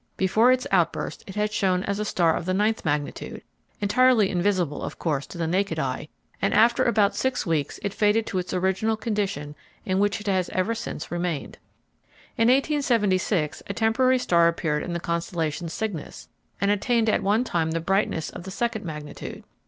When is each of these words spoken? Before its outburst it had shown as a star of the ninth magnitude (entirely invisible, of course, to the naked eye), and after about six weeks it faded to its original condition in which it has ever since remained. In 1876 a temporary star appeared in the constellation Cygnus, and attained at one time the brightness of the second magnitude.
Before 0.17 0.51
its 0.51 0.65
outburst 0.71 1.23
it 1.27 1.35
had 1.35 1.53
shown 1.53 1.83
as 1.83 1.99
a 1.99 2.05
star 2.05 2.35
of 2.35 2.45
the 2.47 2.55
ninth 2.55 2.83
magnitude 2.83 3.43
(entirely 3.81 4.31
invisible, 4.31 4.81
of 4.81 4.97
course, 4.97 5.27
to 5.27 5.37
the 5.37 5.45
naked 5.45 5.77
eye), 5.77 6.07
and 6.41 6.55
after 6.55 6.83
about 6.83 7.15
six 7.15 7.45
weeks 7.45 7.79
it 7.83 7.93
faded 7.93 8.25
to 8.25 8.39
its 8.39 8.51
original 8.51 8.97
condition 8.97 9.53
in 9.85 9.99
which 9.99 10.19
it 10.19 10.25
has 10.25 10.49
ever 10.53 10.73
since 10.73 11.11
remained. 11.11 11.59
In 12.35 12.47
1876 12.47 13.61
a 13.67 13.73
temporary 13.75 14.17
star 14.17 14.47
appeared 14.47 14.81
in 14.81 14.93
the 14.93 14.99
constellation 14.99 15.69
Cygnus, 15.69 16.29
and 16.59 16.71
attained 16.71 17.07
at 17.07 17.21
one 17.21 17.43
time 17.43 17.69
the 17.69 17.79
brightness 17.79 18.31
of 18.31 18.41
the 18.41 18.49
second 18.49 18.83
magnitude. 18.83 19.43